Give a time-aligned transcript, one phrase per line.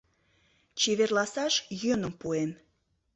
[0.79, 2.51] Чеверласаш йӧным пуэм.